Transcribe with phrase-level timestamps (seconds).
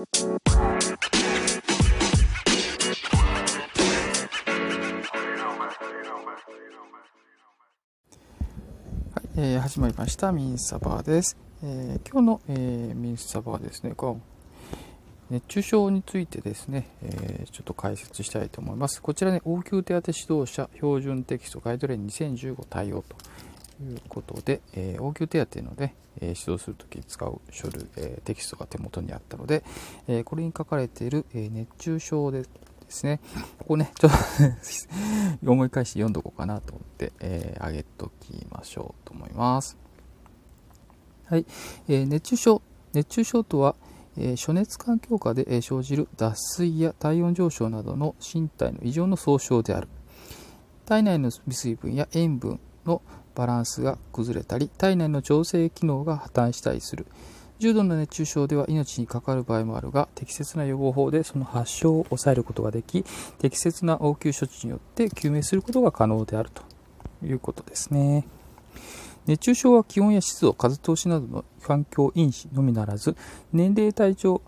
[0.00, 0.06] はい、
[9.36, 11.36] えー、始まりましたミンサバーです。
[11.62, 14.18] えー、今日の、えー、ミンサバーですね、こ
[15.28, 19.02] 熱中症についてですね、えー、ちょっと解説したいと思います。
[19.02, 23.16] こちらね、応急手当指導者標準テキストガイドライン2015対応と
[23.82, 29.64] いうことで、えー、応急手当ので、えー、指導するときに使う書類、えー、テキストが手元にあったので、
[30.08, 32.48] えこれに書かれている、え熱中症でで
[32.88, 33.20] すね、
[33.58, 34.18] ここね、ちょっと
[35.50, 39.76] 思い返して読んどこうかなと思って、えー、上げときましょうと思います。
[41.26, 41.46] はい、
[41.88, 42.62] え熱中症。
[42.92, 43.76] 熱中症とは、
[44.16, 49.88] え暑熱環境下でえ生じる脱水や体温上昇などの身体の異常の総称である
[50.90, 53.00] 体内の微水分や塩分の
[53.34, 57.06] バランスが崩れたり体内の調整機能が破綻したりする
[57.58, 63.04] 重度の熱中症では命に関わる場合もあるが適切な予防法でその発症を抑えることができ
[63.38, 66.62] 適切な応急処置によって救命することが可能であると
[67.24, 68.26] いうことですね。
[69.26, 73.16] 熱中症は気温や湿度、風通しなどの環境因子のみならず、
[73.52, 74.42] 年齢、体調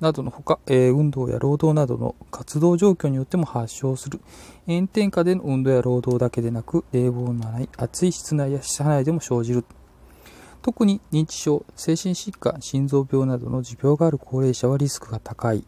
[0.00, 4.20] などのほか、えー、運動や労働などの活動状況によっても発症する。
[4.66, 9.64] 炎天下での運動や労働だけでなく、冷房のない暑い室内や車内でも生じる。
[10.62, 15.64] 特に認知症、精神疾患、心臓病などの持病がある高齢者はリスクが高い。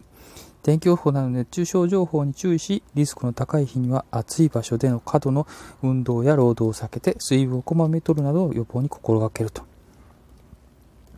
[0.62, 5.46] 天気予報など熱中症情報に注意し、リスクの高い日には暑い場所での過度の
[5.82, 9.71] 運動や労働を避けて水分をこまめに取るなどを予防に心がけると。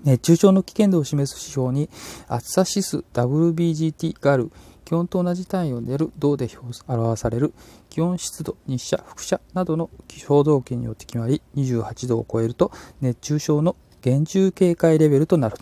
[0.04, 1.88] 熱中症の危険度を示す指標に
[2.28, 4.50] 暑さ指数 WBGT がある
[4.84, 6.48] 気温と同じ単位を出る銅で
[6.86, 7.54] 表される
[7.88, 15.56] 気温、湿度、日射、輻射などの衝動圏によって決まり28度を超えると熱中症の厳重警戒レベルとなる。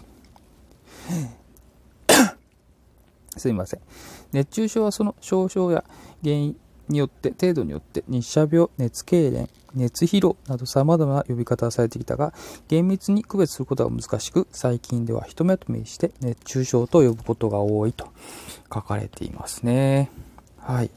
[3.37, 3.81] すいません。
[4.33, 5.85] 熱中症はその症状や
[6.23, 6.57] 原因
[6.89, 12.35] によって、程度によって日射病、熱痙攣、熱疲労など様々な呼び方をされてきたが、
[12.69, 18.09] 厳密に区別することが難しく、最近ではひとめとめして熱中症と呼ぶことが多いと
[18.73, 20.11] 書かれていますね。
[20.59, 20.91] はい。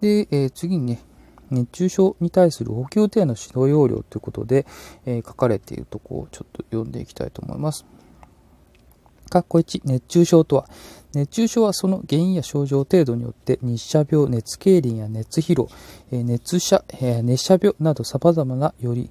[0.00, 1.02] で、えー、次にね、
[1.50, 4.66] 熱中症に対する応急手の指導要領ということで、
[5.06, 7.86] えー、書かれているところをちょっと読んでいきたいと思います。
[9.28, 10.68] 括弧1、熱中症とは、
[11.14, 15.68] 熱中症はその原因や症状程度によって日射病、熱痙攣や熱疲労、
[16.10, 16.84] 熱射、
[17.22, 19.10] 熱射病など様々なより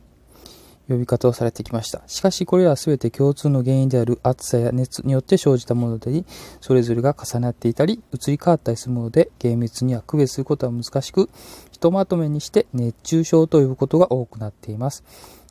[0.88, 2.02] 呼び方をされてきました。
[2.08, 6.24] しかしこれらは全て共通の原因である暑さや熱によって生じたもので
[6.62, 11.30] それぞれが重なっていたり、移り変わったりするもので、厳密には区別することは難しく、
[11.72, 15.04] ひとまとめにして熱中症と呼ぶことが多くなっています。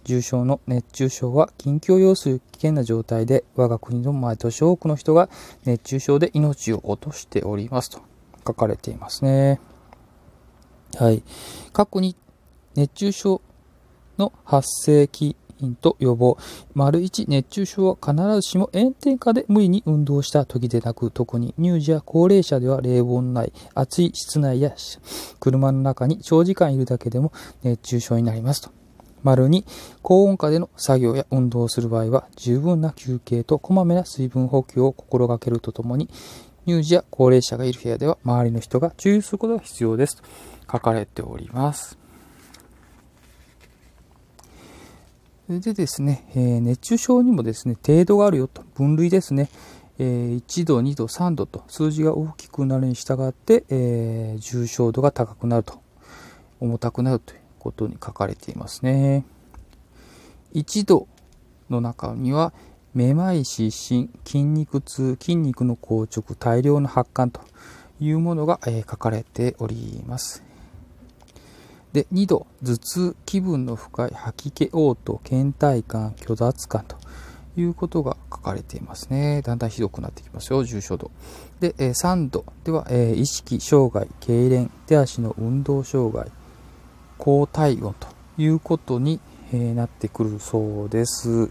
[0.06, 5.28] 重症の熱中症は緊急を要する危険な状態で我が国の毎年多くの人が
[5.64, 8.00] 熱中症で命を落としておりますと
[8.46, 9.60] 書かれていますね。
[10.96, 11.22] はい。
[11.72, 12.16] 過去に
[12.76, 13.42] 熱中症
[14.18, 16.36] の発生期因と予防。
[16.74, 24.74] 丸1、熱中症は必ずしも炎天下で無理に運動した時でなく、特に乳児や高齢者では冷房のない暑い室内や
[25.40, 28.85] 車の中に長時間いるだけでも熱中症になりますと。
[29.26, 29.64] 丸に
[30.02, 36.08] 高温下での作業や運動をする場合は十分な休憩とこまめな水分補給を心がけるとともに
[36.66, 40.22] 乳児や高齢者がいる部屋では周りの人が注意することが必要ですと
[40.70, 41.98] 書かれております。
[45.48, 49.48] でですね、えー、熱中症にもですね、程度があるよと、分類ですね、
[49.96, 55.80] えー、1度、2度、3度と数字が大きくなるに従って、えー、重症度が高くなると、
[56.58, 59.24] 重たくなるということに書かれていますね。
[60.54, 61.08] 1度
[61.68, 62.52] の中には、
[62.94, 67.40] めまい、失神、筋肉痛、筋肉の硬直、大量の発汗と
[68.00, 70.44] いうものが、え書かれております。
[71.92, 76.96] で、2度、頭痛、気分の深い吐き気、嘔吐、倦怠感、虚脱感と
[77.56, 79.42] いうことが書かれていますね。
[79.42, 81.10] だんだんひどくなってきますよ、重症度。
[81.58, 86.30] で、え3度では、え意識障害、痙攣、手足の運動障害、
[87.18, 88.08] 高体温と
[88.38, 89.20] いうことに、
[89.52, 91.50] えなってくるそうです。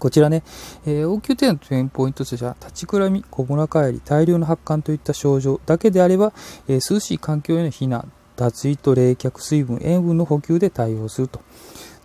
[0.00, 0.42] こちらね、
[0.86, 6.32] えー、応急手当のポイントとしては、立ちくらみ、小村帰り、大量の発汗といった症状だけであれば、
[6.68, 11.40] えー、涼しい環境への避難、脱衣と冷却、水分、塩分の補給で対応すると。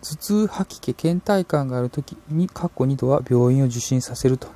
[0.01, 4.49] 頭痛、吐き気、倦怠感があるときに、過去2度は病院を受診させると。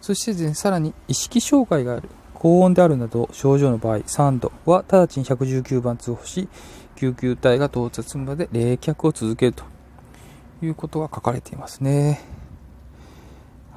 [0.00, 6.48] そしてね、さらに意識障害がある、高温であるなど症状の場合3度は直ちに119番通報し
[6.94, 9.64] 救急隊が到着するまで冷却を続けると
[10.62, 12.20] いうことが書かれていますね。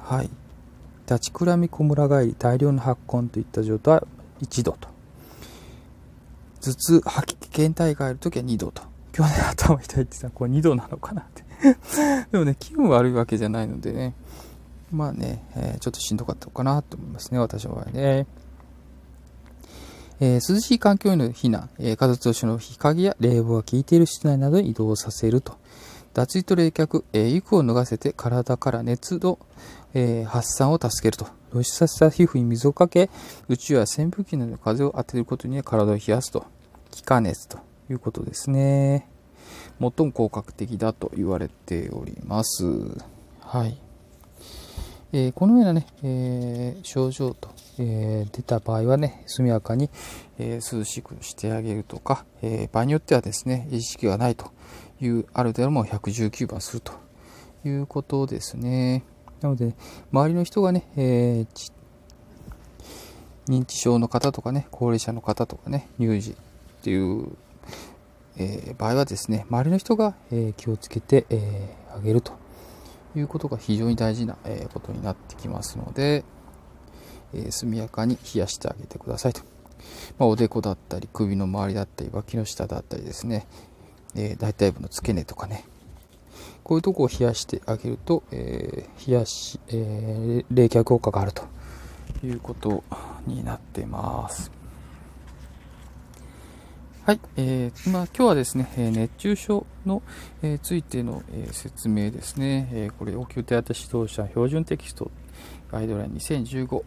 [0.02, 0.30] はい。
[1.06, 4.06] 立ちくらみ、こむら返り、大量の発根といった状態は
[4.40, 4.88] 1度と。
[6.60, 8.82] 頭痛、吐き気、倦怠があるときは2度と。
[9.16, 11.44] 今日ね、頭痛いってさ、これ2度なのかなって
[12.32, 14.14] でもね、気分悪いわけじゃないのでね、
[14.90, 18.26] まあね、えー、ちょっとしんどかったのかなと思いますね、私の場合ね。
[20.24, 25.56] えー、涼しい環境への避難、えー、家族としの日陰や冷房が効いている室内などに移動させると。
[26.14, 29.40] 脱衣と冷却、えー、衣を脱がせて体から熱の、
[29.94, 31.26] えー、発散を助けると。
[31.50, 33.10] 露出させた皮膚に水をかけ、
[33.48, 36.46] 宇宙や扇風機などの風を当てることに体を冷やすと。
[36.92, 37.58] 気化熱と
[37.90, 39.08] いうことですね。
[39.80, 42.64] 最も効果的だと言われております。
[43.40, 43.76] はい。
[45.12, 49.90] えー、このようなね、えー、症状と、えー、出た場合はね、速やかに、
[50.38, 54.50] え涼しくしてあげるとか、え場合によってはですね、意識がないと
[55.00, 56.92] いう、ある程度も119番すると
[57.64, 59.04] いうことですね。
[59.40, 59.74] なので、
[60.12, 61.46] 周りの人がね、え
[63.48, 66.34] 認知症の方とかね、高齢者の方とかね、乳児っ
[66.82, 67.36] ていう
[68.36, 72.32] え、場合はですね、周りの人が、え、気をつけて、え、あげると
[73.14, 76.24] いうことが非常に大事な、えことになってきますので、
[77.34, 79.42] え速やかに冷やしてあげてくださいと。
[80.18, 83.46] まあ、おでこだったり、首の周りだったり、脇の下だったりですね、
[84.14, 85.64] え大腿部の付け根とかね、
[86.62, 91.44] こういうとこを冷やしてあげると、え冷やし、え冷却効果があると
[92.24, 92.84] いうこと
[93.26, 94.50] になってます。
[97.04, 100.02] はい、えー、まあ、今日はですね、え熱中症の、
[100.40, 105.10] え、ついての、え、説明ですね、えこれ、応急手当指導者標準テキスト
[105.68, 106.82] ガイドライン2015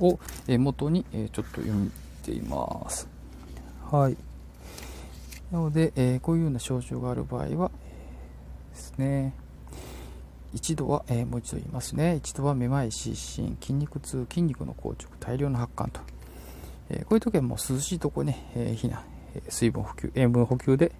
[0.00, 1.92] を、え元に、えちょっと読ん
[2.24, 3.08] でいます。
[3.90, 4.16] はい。
[5.50, 7.70] なので、えこういうような症状がある場合は、
[8.72, 9.34] えですね、
[10.52, 12.16] 一度は、えもう一度言いますね。
[12.16, 16.00] 一度はめまい、失神、筋肉痛、筋肉の硬直、大量の発汗と。
[16.90, 19.02] えこういう時はもう涼しいとこね、え避難。
[19.48, 20.92] 水分補給、塩分補給で、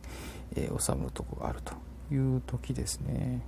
[0.55, 1.75] えー、収むとこがあると
[2.15, 3.41] いう時ですね。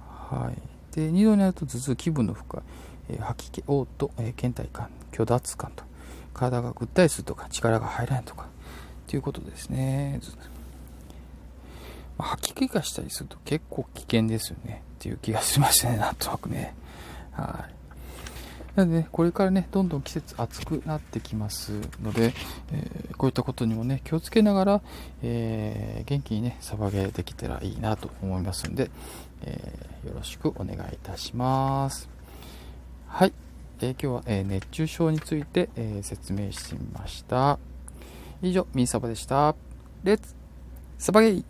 [0.00, 0.96] はい。
[0.96, 2.64] で、2度になると頭痛、気分の負荷、えー、
[3.20, 5.84] 吐き気、嘔吐、え、倦怠感、虚脱感と、
[6.32, 8.46] 体がぐったりするとか、力が入らないとか、
[9.06, 10.20] ということですね。
[12.16, 14.82] まあ、吐き気がしたりすると結構危険ですよね。
[14.94, 16.74] っていう気がしましたね、なんとなくね。
[17.32, 17.74] はい。
[18.76, 21.72] なので、ね、これからね、どんどん季節暑くなってきます
[22.02, 22.34] ので、
[22.72, 24.82] えー、こういったことにもね、気をつけながら、
[25.22, 28.90] えー、元気にね、サバゲーできたらいいなと思いますんで、
[29.42, 32.13] えー、よろしくお願いいたします。
[33.14, 33.32] はい。
[33.80, 37.60] え今日は、え熱中症について、え説明してみました。
[38.42, 39.54] 以上、ミーサバでした。
[40.02, 40.34] レッツ
[40.98, 41.44] サバゲイ